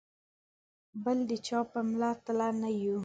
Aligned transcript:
بل 1.03 1.17
د 1.29 1.31
چا 1.47 1.59
په 1.71 1.79
مله 1.89 2.11
تله 2.23 2.47
نه 2.61 2.69
یو. 2.83 2.97